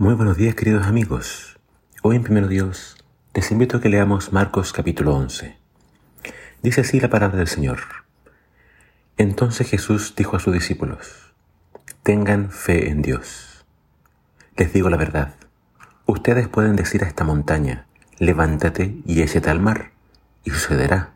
[0.00, 1.58] Muy buenos días queridos amigos.
[2.00, 2.96] Hoy en Primero Dios
[3.34, 5.58] les invito a que leamos Marcos capítulo 11.
[6.62, 7.80] Dice así la palabra del Señor.
[9.18, 11.34] Entonces Jesús dijo a sus discípulos,
[12.02, 13.66] tengan fe en Dios.
[14.56, 15.34] Les digo la verdad,
[16.06, 17.84] ustedes pueden decir a esta montaña,
[18.18, 19.90] levántate y échate al mar,
[20.44, 21.12] y sucederá.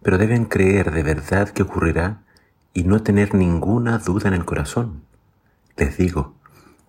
[0.00, 2.22] Pero deben creer de verdad que ocurrirá
[2.72, 5.02] y no tener ninguna duda en el corazón.
[5.76, 6.36] Les digo,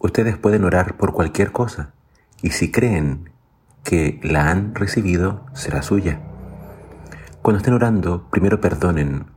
[0.03, 1.91] Ustedes pueden orar por cualquier cosa
[2.41, 3.29] y si creen
[3.83, 6.19] que la han recibido, será suya.
[7.43, 9.27] Cuando estén orando, primero perdonen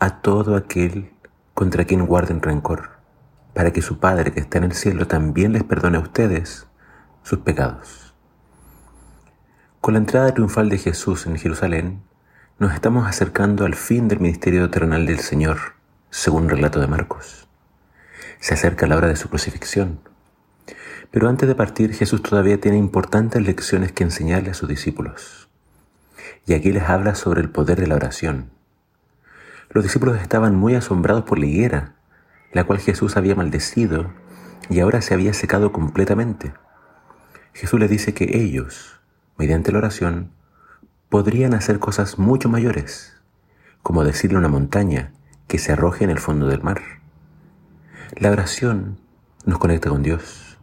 [0.00, 1.12] a todo aquel
[1.54, 2.90] contra quien guarden rencor,
[3.54, 6.66] para que su Padre que está en el cielo también les perdone a ustedes
[7.22, 8.12] sus pecados.
[9.80, 12.02] Con la entrada triunfal de Jesús en Jerusalén,
[12.58, 15.58] nos estamos acercando al fin del ministerio terrenal del Señor,
[16.10, 17.47] según el relato de Marcos.
[18.40, 20.00] Se acerca la hora de su crucifixión.
[21.10, 25.48] Pero antes de partir, Jesús todavía tiene importantes lecciones que enseñarle a sus discípulos.
[26.46, 28.50] Y aquí les habla sobre el poder de la oración.
[29.70, 31.94] Los discípulos estaban muy asombrados por la higuera,
[32.52, 34.10] la cual Jesús había maldecido
[34.70, 36.52] y ahora se había secado completamente.
[37.52, 39.00] Jesús les dice que ellos,
[39.36, 40.30] mediante la oración,
[41.08, 43.16] podrían hacer cosas mucho mayores,
[43.82, 45.12] como decirle a una montaña
[45.46, 46.97] que se arroje en el fondo del mar.
[48.16, 48.98] La oración
[49.44, 50.58] nos conecta con Dios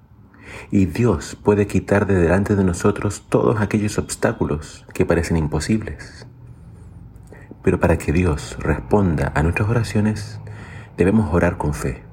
[0.72, 6.26] y Dios puede quitar de delante de nosotros todos aquellos obstáculos que parecen imposibles.
[7.62, 10.40] Pero para que Dios responda a nuestras oraciones,
[10.98, 12.04] debemos orar con fe.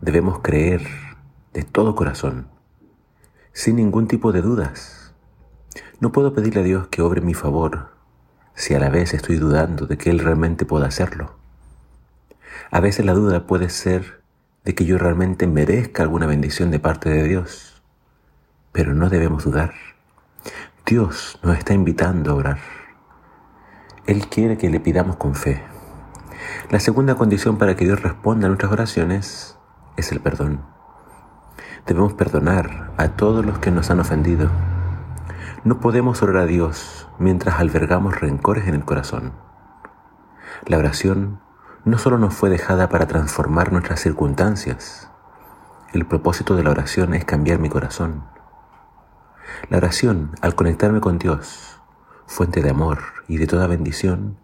[0.00, 0.86] Debemos creer
[1.52, 2.46] de todo corazón,
[3.52, 5.14] sin ningún tipo de dudas.
[5.98, 7.90] No puedo pedirle a Dios que obre mi favor
[8.54, 11.45] si a la vez estoy dudando de que Él realmente pueda hacerlo.
[12.70, 14.22] A veces la duda puede ser
[14.64, 17.82] de que yo realmente merezca alguna bendición de parte de Dios.
[18.72, 19.72] Pero no debemos dudar.
[20.84, 22.58] Dios nos está invitando a orar.
[24.06, 25.62] Él quiere que le pidamos con fe.
[26.70, 29.56] La segunda condición para que Dios responda a nuestras oraciones
[29.96, 30.62] es el perdón.
[31.86, 34.50] Debemos perdonar a todos los que nos han ofendido.
[35.64, 39.32] No podemos orar a Dios mientras albergamos rencores en el corazón.
[40.66, 41.40] La oración
[41.86, 45.08] no solo nos fue dejada para transformar nuestras circunstancias,
[45.92, 48.24] el propósito de la oración es cambiar mi corazón.
[49.70, 51.80] La oración, al conectarme con Dios,
[52.26, 52.98] fuente de amor
[53.28, 54.36] y de toda bendición,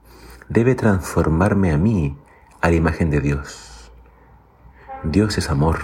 [0.49, 2.17] debe transformarme a mí
[2.61, 3.91] a la imagen de Dios.
[5.03, 5.81] Dios es amor,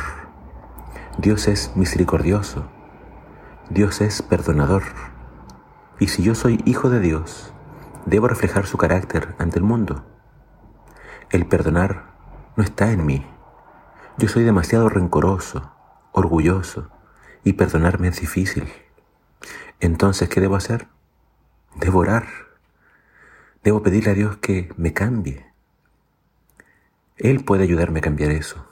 [1.19, 2.69] Dios es misericordioso,
[3.69, 4.85] Dios es perdonador.
[5.99, 7.53] Y si yo soy hijo de Dios,
[8.07, 10.05] debo reflejar su carácter ante el mundo.
[11.31, 12.15] El perdonar
[12.57, 13.27] no está en mí.
[14.17, 15.71] Yo soy demasiado rencoroso,
[16.13, 16.91] orgulloso,
[17.45, 18.67] y perdonarme es difícil.
[19.79, 20.89] Entonces, ¿qué debo hacer?
[21.77, 22.27] Debo orar.
[23.63, 25.47] Debo pedirle a Dios que me cambie.
[27.19, 28.67] Él puede ayudarme a cambiar eso.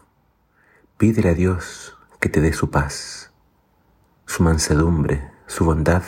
[0.97, 3.33] Pídele a Dios que te dé su paz,
[4.25, 6.05] su mansedumbre, su bondad.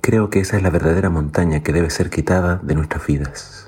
[0.00, 3.67] Creo que esa es la verdadera montaña que debe ser quitada de nuestras vidas.